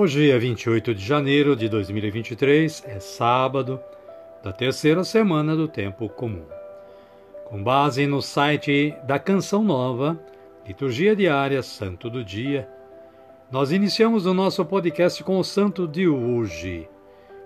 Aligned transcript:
Hoje 0.00 0.30
é 0.30 0.38
28 0.38 0.94
de 0.94 1.04
janeiro 1.04 1.56
de 1.56 1.68
2023, 1.68 2.84
é 2.86 3.00
sábado 3.00 3.80
da 4.44 4.52
terceira 4.52 5.02
semana 5.02 5.56
do 5.56 5.66
tempo 5.66 6.08
comum. 6.08 6.44
Com 7.46 7.60
base 7.60 8.06
no 8.06 8.22
site 8.22 8.94
da 9.02 9.18
Canção 9.18 9.64
Nova, 9.64 10.16
Liturgia 10.64 11.16
Diária 11.16 11.64
Santo 11.64 12.08
do 12.08 12.24
Dia, 12.24 12.68
nós 13.50 13.72
iniciamos 13.72 14.24
o 14.24 14.32
nosso 14.32 14.64
podcast 14.64 15.24
com 15.24 15.36
o 15.36 15.42
santo 15.42 15.84
de 15.84 16.06
hoje, 16.06 16.88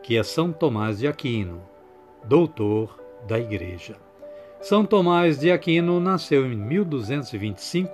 que 0.03 0.19
é 0.19 0.23
São 0.23 0.53
Tomás 0.53 0.99
de 0.99 1.09
Aquino, 1.09 1.63
doutor 2.23 3.01
da 3.27 3.41
Igreja. 3.41 3.97
São 4.61 4.85
Tomás 4.85 5.39
de 5.39 5.51
Aquino 5.51 5.99
nasceu 5.99 6.45
em 6.45 6.55
1225 6.55 7.91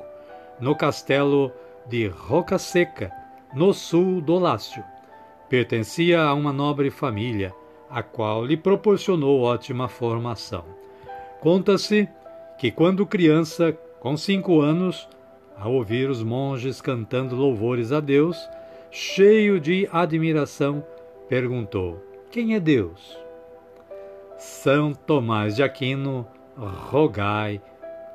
no 0.59 0.75
castelo 0.75 1.53
de 1.87 2.09
Roca 2.09 2.59
Seca, 2.59 3.28
no 3.55 3.73
sul 3.73 4.21
do 4.21 4.39
Lácio. 4.39 4.85
Pertencia 5.49 6.23
a 6.23 6.35
uma 6.35 6.53
nobre 6.53 6.91
família, 6.91 7.55
a 7.89 8.03
qual 8.03 8.45
lhe 8.45 8.57
proporcionou 8.57 9.41
ótima 9.41 9.89
formação. 9.89 10.65
Conta-se 11.41 12.09
que, 12.59 12.71
quando 12.71 13.07
criança, 13.07 13.73
com 14.01 14.17
cinco 14.17 14.61
anos, 14.61 15.09
ao 15.57 15.73
ouvir 15.73 16.11
os 16.11 16.23
monges 16.23 16.81
cantando 16.81 17.35
louvores 17.35 17.91
a 17.91 18.01
Deus, 18.01 18.37
cheio 18.91 19.59
de 19.59 19.89
admiração, 19.91 20.85
perguntou: 21.29 22.03
Quem 22.31 22.55
é 22.55 22.61
Deus? 22.61 23.17
São 24.37 24.93
Tomás 24.93 25.57
de 25.57 25.63
Aquino, 25.63 26.27
rogai 26.57 27.61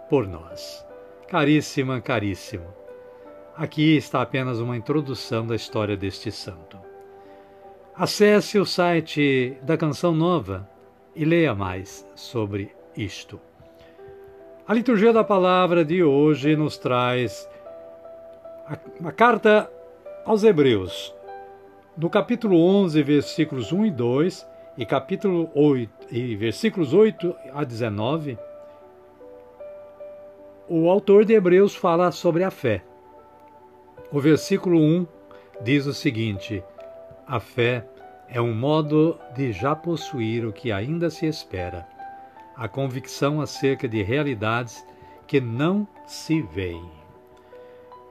por 0.10 0.28
nós. 0.28 0.86
Caríssima, 1.28 2.00
caríssimo 2.00 2.83
Aqui 3.56 3.96
está 3.96 4.20
apenas 4.24 4.60
uma 4.60 4.76
introdução 4.76 5.46
da 5.46 5.56
história 5.56 5.96
deste 5.96 6.32
santo. 6.32 6.76
Acesse 7.94 8.58
o 8.58 8.66
site 8.66 9.56
da 9.62 9.78
Canção 9.78 10.12
Nova 10.12 10.68
e 11.16 11.24
leia 11.24 11.54
mais 11.54 12.04
sobre 12.16 12.76
isto. 12.98 13.40
A 14.68 14.74
liturgia 14.74 15.14
da 15.14 15.24
palavra 15.24 15.86
de 15.86 16.04
hoje 16.04 16.56
nos 16.56 16.80
traz 16.80 17.48
a, 19.06 19.12
carta 19.12 19.70
aos 20.26 20.44
Hebreus, 20.44 21.14
no 21.96 22.10
capítulo 22.10 22.58
11, 22.60 23.04
versículos 23.04 23.72
1 23.72 23.86
e 23.86 23.92
2, 23.92 24.50
e 24.80 24.86
capítulo 24.86 25.52
8, 25.54 26.08
e 26.10 26.36
versículos 26.36 26.92
8 26.92 27.36
a 27.54 27.64
19, 27.64 28.36
o 30.68 30.90
autor 30.90 31.24
de 31.24 31.34
Hebreus 31.34 31.76
fala 31.76 32.10
sobre 32.10 32.44
a 32.44 32.50
fé. 32.50 32.84
O 34.14 34.20
versículo 34.20 34.80
1 34.80 35.08
diz 35.64 35.88
o 35.88 35.94
seguinte: 35.94 36.64
A 37.26 37.40
fé 37.40 37.84
é 38.30 38.40
um 38.40 38.54
modo 38.54 39.18
de 39.36 39.52
já 39.52 39.76
possuir 39.76 40.46
o 40.46 40.54
que 40.54 40.72
ainda 40.72 41.10
se 41.10 41.26
espera, 41.26 41.88
a 42.56 42.68
convicção 42.68 43.42
acerca 43.42 43.88
de 43.88 44.04
realidades 44.04 44.86
que 45.26 45.42
não 45.42 45.88
se 46.06 46.44
veem. 46.44 46.88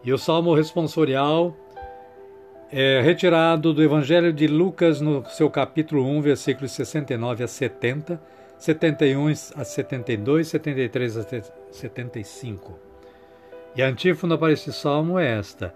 E 0.03 0.13
o 0.13 0.19
salmo 0.19 0.53
responsorial 0.57 1.55
é 2.73 3.01
retirado 3.01 3.73
do 3.73 3.81
Evangelho 3.81 4.33
de 4.33 4.49
Lucas, 4.49 5.01
no 5.01 5.25
seu 5.27 5.49
capítulo 5.49 6.05
1, 6.05 6.21
versículos 6.21 6.73
69 6.73 7.45
a 7.45 7.47
70, 7.47 8.21
71 8.59 9.29
a 9.55 9.65
72, 9.65 10.49
73 10.49 11.17
a 11.17 11.25
75. 11.71 12.77
E 13.77 13.83
a 13.83 13.87
antífona 13.87 14.37
para 14.37 14.53
esse 14.53 14.73
salmo 14.73 15.17
é 15.17 15.39
esta: 15.39 15.73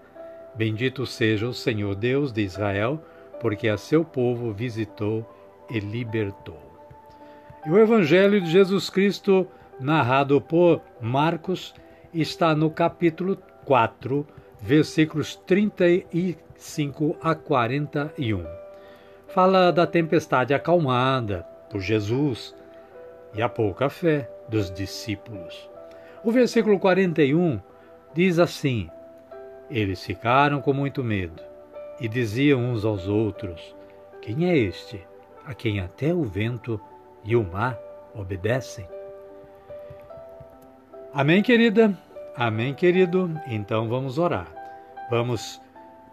Bendito 0.57 1.05
seja 1.05 1.47
o 1.47 1.53
Senhor 1.53 1.93
Deus 1.93 2.33
de 2.33 2.41
Israel, 2.41 2.99
porque 3.39 3.69
a 3.69 3.77
seu 3.77 4.03
povo 4.03 4.51
visitou 4.51 5.23
e 5.69 5.79
libertou. 5.79 6.59
E 7.63 7.69
o 7.69 7.77
Evangelho 7.77 8.41
de 8.41 8.49
Jesus 8.49 8.89
Cristo, 8.89 9.47
narrado 9.79 10.41
por 10.41 10.81
Marcos, 10.99 11.75
está 12.11 12.55
no 12.55 12.71
capítulo 12.71 13.37
4, 13.65 14.25
versículos 14.59 15.35
35 15.35 17.15
a 17.21 17.35
41. 17.35 18.43
Fala 19.27 19.71
da 19.71 19.85
tempestade 19.85 20.55
acalmada 20.55 21.43
por 21.69 21.81
Jesus 21.81 22.55
e 23.35 23.43
a 23.43 23.49
pouca 23.49 23.89
fé 23.89 24.27
dos 24.49 24.71
discípulos. 24.71 25.69
O 26.23 26.31
versículo 26.31 26.79
41 26.79 27.59
diz 28.15 28.39
assim: 28.39 28.89
eles 29.69 30.03
ficaram 30.03 30.61
com 30.61 30.73
muito 30.73 31.03
medo 31.03 31.41
e 31.99 32.07
diziam 32.07 32.61
uns 32.61 32.85
aos 32.85 33.07
outros: 33.07 33.75
Quem 34.21 34.49
é 34.49 34.57
este, 34.57 35.05
a 35.45 35.53
quem 35.53 35.79
até 35.79 36.13
o 36.13 36.23
vento 36.23 36.79
e 37.23 37.35
o 37.35 37.43
mar 37.43 37.77
obedecem? 38.15 38.87
Amém, 41.13 41.41
querida? 41.41 41.97
Amém, 42.35 42.73
querido? 42.73 43.31
Então 43.47 43.87
vamos 43.89 44.17
orar. 44.17 44.47
Vamos 45.09 45.59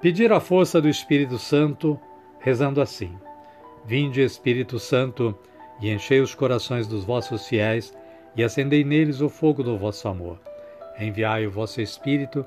pedir 0.00 0.32
a 0.32 0.40
força 0.40 0.80
do 0.80 0.88
Espírito 0.88 1.38
Santo, 1.38 2.00
rezando 2.38 2.80
assim: 2.80 3.18
Vinde, 3.84 4.22
Espírito 4.22 4.78
Santo, 4.78 5.38
e 5.80 5.90
enchei 5.90 6.20
os 6.20 6.34
corações 6.34 6.86
dos 6.86 7.04
vossos 7.04 7.46
fiéis, 7.46 7.92
e 8.36 8.42
acendei 8.42 8.82
neles 8.82 9.20
o 9.20 9.28
fogo 9.28 9.62
do 9.62 9.76
vosso 9.76 10.08
amor. 10.08 10.40
Enviai 10.98 11.46
o 11.46 11.50
vosso 11.50 11.80
Espírito, 11.80 12.46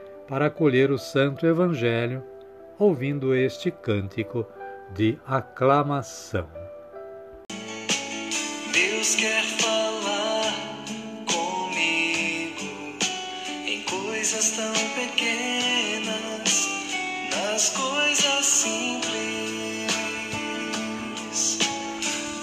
para 0.31 0.45
acolher 0.45 0.89
o 0.91 0.97
Santo 0.97 1.45
Evangelho, 1.45 2.23
ouvindo 2.79 3.35
este 3.35 3.69
cântico 3.69 4.47
de 4.93 5.19
aclamação. 5.27 6.47
Deus 8.71 9.15
quer 9.15 9.43
falar 9.43 10.53
comigo 11.29 12.97
em 13.67 13.83
coisas 13.83 14.51
tão 14.51 14.71
pequenas, 14.95 16.69
nas 17.29 17.69
coisas 17.71 18.45
simples. 18.45 19.11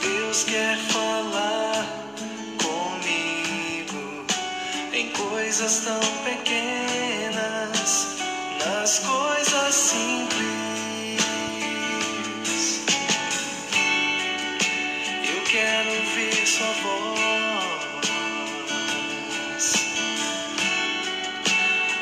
Deus 0.02 0.44
quer 0.44 0.76
falar 0.76 1.37
coisas 5.18 5.80
tão 5.80 6.00
pequenas, 6.24 8.06
nas 8.64 9.00
coisas 9.00 9.74
simples. 9.74 11.18
Eu 15.28 15.42
quero 15.44 15.90
ouvir 15.90 16.46
sua 16.46 16.72
voz. 16.82 17.18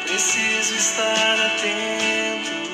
Preciso 0.05 0.75
estar 0.75 1.41
atento. 1.47 2.66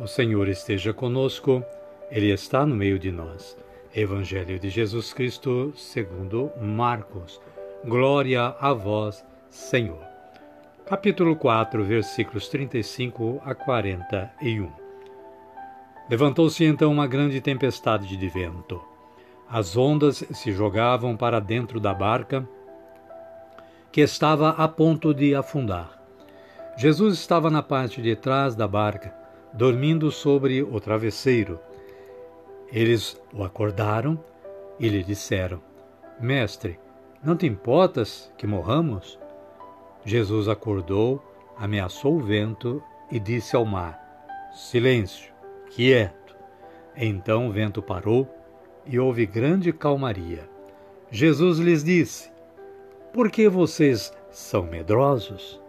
O 0.00 0.06
Senhor 0.06 0.48
esteja 0.48 0.94
conosco, 0.94 1.62
Ele 2.10 2.32
está 2.32 2.64
no 2.64 2.74
meio 2.74 2.98
de 2.98 3.12
nós. 3.12 3.54
Evangelho 3.94 4.58
de 4.58 4.70
Jesus 4.70 5.12
Cristo, 5.12 5.74
segundo 5.76 6.50
Marcos. 6.58 7.38
Glória 7.84 8.56
a 8.58 8.72
vós, 8.72 9.22
Senhor. 9.50 10.02
Capítulo 10.86 11.36
4, 11.36 11.84
versículos 11.84 12.48
35 12.48 13.42
a 13.44 13.54
41. 13.54 14.72
Levantou-se 16.08 16.64
então 16.64 16.90
uma 16.90 17.06
grande 17.06 17.38
tempestade 17.42 18.16
de 18.16 18.28
vento. 18.30 18.82
As 19.50 19.76
ondas 19.76 20.24
se 20.32 20.50
jogavam 20.50 21.14
para 21.14 21.38
dentro 21.38 21.78
da 21.78 21.92
barca, 21.92 22.48
que 23.92 24.00
estava 24.00 24.48
a 24.48 24.66
ponto 24.66 25.12
de 25.12 25.34
afundar. 25.34 26.02
Jesus 26.78 27.18
estava 27.18 27.50
na 27.50 27.62
parte 27.62 28.00
de 28.00 28.16
trás 28.16 28.54
da 28.54 28.66
barca, 28.66 29.19
dormindo 29.52 30.10
sobre 30.10 30.62
o 30.62 30.80
travesseiro. 30.80 31.58
Eles 32.72 33.20
o 33.32 33.42
acordaram 33.42 34.22
e 34.78 34.88
lhe 34.88 35.02
disseram: 35.02 35.60
Mestre, 36.20 36.78
não 37.22 37.36
te 37.36 37.46
importas 37.46 38.32
que 38.38 38.46
morramos? 38.46 39.18
Jesus 40.04 40.48
acordou, 40.48 41.22
ameaçou 41.56 42.16
o 42.16 42.20
vento 42.20 42.82
e 43.10 43.18
disse 43.18 43.56
ao 43.56 43.64
mar: 43.64 43.98
Silêncio, 44.52 45.32
quieto. 45.70 46.36
Então 46.96 47.48
o 47.48 47.52
vento 47.52 47.82
parou 47.82 48.28
e 48.86 48.98
houve 48.98 49.26
grande 49.26 49.72
calmaria. 49.72 50.48
Jesus 51.10 51.58
lhes 51.58 51.82
disse: 51.82 52.30
Por 53.12 53.30
que 53.30 53.48
vocês 53.48 54.12
são 54.30 54.62
medrosos? 54.62 55.60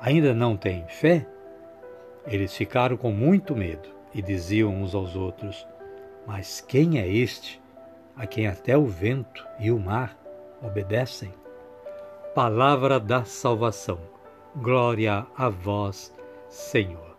Ainda 0.00 0.32
não 0.32 0.56
têm 0.56 0.86
fé? 0.88 1.26
Eles 2.26 2.54
ficaram 2.54 2.96
com 2.96 3.10
muito 3.10 3.56
medo 3.56 3.88
e 4.14 4.20
diziam 4.20 4.74
uns 4.74 4.94
aos 4.94 5.16
outros: 5.16 5.66
Mas 6.26 6.60
quem 6.60 6.98
é 6.98 7.08
este 7.08 7.60
a 8.16 8.26
quem 8.26 8.46
até 8.46 8.76
o 8.76 8.86
vento 8.86 9.46
e 9.58 9.70
o 9.70 9.78
mar 9.78 10.16
obedecem? 10.62 11.32
Palavra 12.34 13.00
da 13.00 13.24
salvação. 13.24 13.98
Glória 14.56 15.26
a 15.36 15.48
vós, 15.48 16.14
Senhor. 16.48 17.16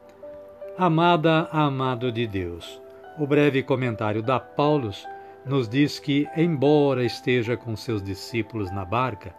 Amada, 0.78 1.48
amado 1.52 2.12
de 2.12 2.28
Deus, 2.28 2.82
o 3.18 3.26
breve 3.26 3.64
comentário 3.64 4.22
da 4.22 4.40
Paulus 4.40 5.08
nos 5.46 5.68
diz 5.68 6.00
que, 6.00 6.28
embora 6.36 7.04
esteja 7.04 7.58
com 7.58 7.76
seus 7.76 8.02
discípulos 8.02 8.72
na 8.72 8.86
barca, 8.86 9.34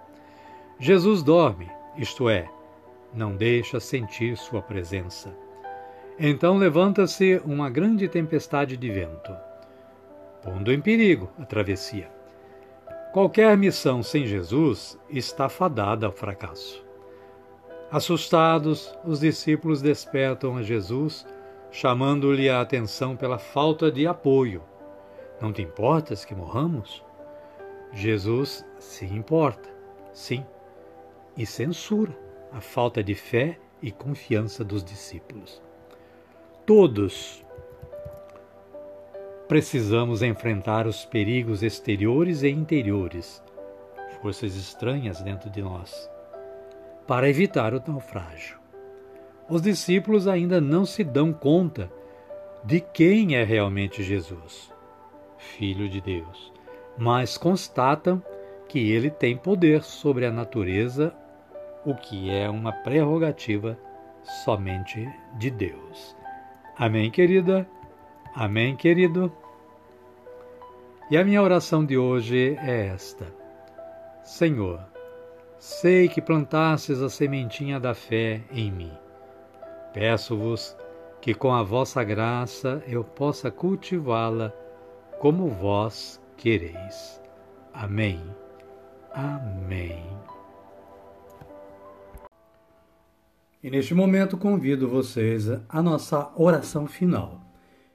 Jesus 0.79 1.23
dorme, 1.23 1.70
isto 1.97 2.29
é, 2.29 2.49
não 3.15 3.37
deixa 3.37 3.79
sentir 3.79 4.37
sua 4.37 4.61
presença. 4.61 5.32
Então 6.19 6.59
levanta-se 6.59 7.41
uma 7.44 7.70
grande 7.70 8.06
tempestade 8.06 8.76
de 8.76 8.91
vento, 8.91 9.35
pondo 10.43 10.73
em 10.73 10.81
perigo 10.81 11.31
a 11.38 11.44
travessia. 11.44 12.11
Qualquer 13.12 13.56
missão 13.56 14.03
sem 14.03 14.26
Jesus 14.26 14.99
está 15.09 15.49
fadada 15.49 16.06
ao 16.06 16.12
fracasso. 16.12 16.85
Assustados, 17.91 18.97
os 19.05 19.20
discípulos 19.20 19.82
despertam 19.82 20.56
a 20.56 20.62
Jesus, 20.62 21.26
chamando-lhe 21.70 22.49
a 22.49 22.61
atenção 22.61 23.17
pela 23.17 23.38
falta 23.38 23.91
de 23.91 24.06
apoio. 24.06 24.62
Não 25.41 25.53
te 25.53 25.61
importas 25.61 26.25
que 26.25 26.35
morramos? 26.35 27.05
Jesus 27.93 28.65
se 28.79 29.05
importa, 29.05 29.69
sim, 30.12 30.44
e 31.37 31.44
censura 31.44 32.17
a 32.50 32.61
falta 32.61 33.03
de 33.03 33.15
fé 33.15 33.58
e 33.82 33.91
confiança 33.91 34.65
dos 34.65 34.82
discípulos. 34.85 35.62
Todos 36.75 37.45
precisamos 39.47 40.23
enfrentar 40.23 40.87
os 40.87 41.05
perigos 41.05 41.63
exteriores 41.63 42.43
e 42.43 42.49
interiores, 42.49 43.43
forças 44.23 44.57
estranhas 44.57 45.21
dentro 45.21 45.51
de 45.51 45.61
nós, 45.61 46.11
para 47.07 47.29
evitar 47.29 47.75
o 47.75 47.83
naufrágio. 47.87 48.59
Os 49.51 49.61
discípulos 49.61 50.27
ainda 50.27 50.63
não 50.63 50.87
se 50.87 51.05
dão 51.05 51.31
conta 51.31 51.93
de 52.65 52.81
quem 52.81 53.37
é 53.37 53.45
realmente 53.45 54.03
Jesus, 54.03 54.73
Filho 55.37 55.91
de 55.91 56.01
Deus, 56.01 56.55
mas 56.97 57.37
constatam 57.37 58.25
que 58.67 58.93
ele 58.93 59.11
tem 59.11 59.37
poder 59.37 59.83
sobre 59.83 60.25
a 60.25 60.33
natureza, 60.33 61.15
o 61.85 61.95
que 61.95 62.31
é 62.31 62.49
uma 62.49 62.73
prerrogativa 62.73 63.79
somente 64.43 65.07
de 65.39 65.51
Deus. 65.51 66.22
Amém, 66.77 67.11
querida? 67.11 67.69
Amém, 68.35 68.75
querido? 68.75 69.31
E 71.11 71.19
a 71.19 71.25
minha 71.25 71.43
oração 71.43 71.85
de 71.85 71.99
hoje 71.99 72.56
é 72.63 72.87
esta: 72.87 73.27
Senhor, 74.23 74.81
sei 75.58 76.08
que 76.08 76.23
plantastes 76.23 77.03
a 77.03 77.11
sementinha 77.11 77.79
da 77.79 77.94
fé 77.94 78.41
em 78.51 78.73
mim. 78.73 78.93
Peço-vos 79.93 80.75
que 81.20 81.35
com 81.35 81.53
a 81.53 81.63
vossa 81.63 82.03
graça 82.03 82.82
eu 82.87 83.05
possa 83.05 83.51
cultivá-la 83.51 84.53
como 85.19 85.49
vós 85.49 86.20
quereis. 86.39 87.20
Amém. 87.75 88.20
Amém. 89.13 90.21
E 93.63 93.71
neste 93.71 93.95
momento 93.95 94.37
convido 94.37 94.89
vocês 94.89 95.49
à 95.69 95.81
nossa 95.81 96.33
oração 96.35 96.89
final. 96.89 97.41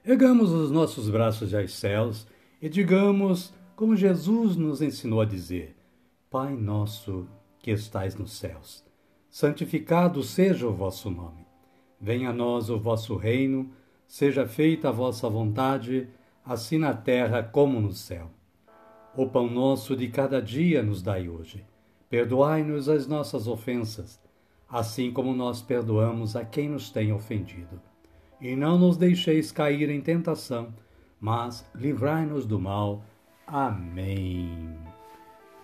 Ergamos 0.02 0.50
os 0.50 0.70
nossos 0.70 1.10
braços 1.10 1.52
aos 1.52 1.74
céus 1.74 2.26
e 2.62 2.70
digamos, 2.70 3.52
como 3.76 3.94
Jesus 3.94 4.56
nos 4.56 4.80
ensinou 4.80 5.20
a 5.20 5.26
dizer: 5.26 5.76
Pai 6.30 6.56
nosso 6.56 7.28
que 7.58 7.70
estais 7.70 8.16
nos 8.16 8.32
céus, 8.32 8.82
santificado 9.28 10.22
seja 10.22 10.66
o 10.66 10.72
vosso 10.72 11.10
nome. 11.10 11.46
Venha 12.00 12.30
a 12.30 12.32
nós 12.32 12.70
o 12.70 12.78
vosso 12.78 13.14
reino, 13.16 13.70
seja 14.06 14.46
feita 14.46 14.88
a 14.88 14.92
vossa 14.92 15.28
vontade, 15.28 16.08
assim 16.46 16.78
na 16.78 16.94
terra 16.94 17.42
como 17.42 17.78
no 17.78 17.92
céu. 17.92 18.30
O 19.14 19.26
pão 19.26 19.50
nosso 19.50 19.94
de 19.94 20.08
cada 20.08 20.40
dia 20.40 20.82
nos 20.82 21.02
dai 21.02 21.28
hoje. 21.28 21.62
Perdoai-nos 22.08 22.88
as 22.88 23.06
nossas 23.06 23.46
ofensas, 23.46 24.18
assim 24.70 25.10
como 25.10 25.34
nós 25.34 25.62
perdoamos 25.62 26.36
a 26.36 26.44
quem 26.44 26.68
nos 26.68 26.90
tem 26.90 27.12
ofendido. 27.12 27.80
E 28.40 28.54
não 28.54 28.78
nos 28.78 28.96
deixeis 28.96 29.50
cair 29.50 29.88
em 29.90 30.00
tentação, 30.00 30.72
mas 31.20 31.68
livrai-nos 31.74 32.46
do 32.46 32.60
mal. 32.60 33.02
Amém. 33.46 34.76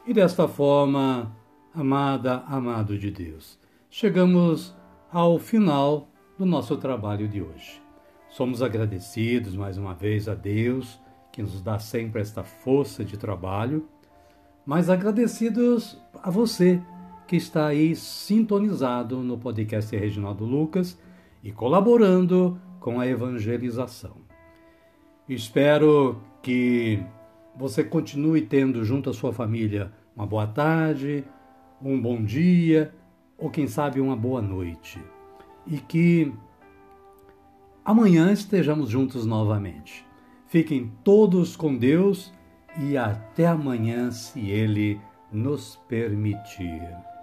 E 0.06 0.12
desta 0.12 0.48
forma, 0.48 1.34
amada, 1.74 2.42
amado 2.46 2.98
de 2.98 3.10
Deus, 3.10 3.58
chegamos 3.90 4.74
ao 5.12 5.38
final 5.38 6.08
do 6.38 6.44
nosso 6.44 6.76
trabalho 6.76 7.28
de 7.28 7.40
hoje. 7.40 7.80
Somos 8.28 8.62
agradecidos 8.62 9.54
mais 9.54 9.78
uma 9.78 9.94
vez 9.94 10.28
a 10.28 10.34
Deus, 10.34 11.00
que 11.30 11.42
nos 11.42 11.62
dá 11.62 11.78
sempre 11.78 12.20
esta 12.20 12.42
força 12.42 13.04
de 13.04 13.16
trabalho, 13.16 13.88
mas 14.66 14.90
agradecidos 14.90 16.00
a 16.22 16.30
você 16.30 16.82
que 17.26 17.36
está 17.36 17.66
aí 17.66 17.96
sintonizado 17.96 19.18
no 19.18 19.38
podcast 19.38 19.94
Reginaldo 19.96 20.44
Lucas 20.44 20.98
e 21.42 21.52
colaborando 21.52 22.60
com 22.80 23.00
a 23.00 23.06
evangelização. 23.06 24.16
Espero 25.28 26.20
que 26.42 27.02
você 27.56 27.82
continue 27.82 28.42
tendo 28.42 28.84
junto 28.84 29.08
à 29.08 29.14
sua 29.14 29.32
família 29.32 29.92
uma 30.14 30.26
boa 30.26 30.46
tarde, 30.46 31.24
um 31.82 32.00
bom 32.00 32.22
dia 32.22 32.94
ou 33.38 33.50
quem 33.50 33.66
sabe 33.66 34.00
uma 34.00 34.16
boa 34.16 34.42
noite. 34.42 35.00
E 35.66 35.78
que 35.78 36.32
amanhã 37.84 38.32
estejamos 38.32 38.90
juntos 38.90 39.24
novamente. 39.24 40.04
Fiquem 40.46 40.92
todos 41.02 41.56
com 41.56 41.76
Deus 41.76 42.32
e 42.78 42.96
até 42.96 43.46
amanhã, 43.46 44.10
se 44.10 44.50
Ele 44.50 45.00
nos 45.32 45.76
permitir. 45.88 47.13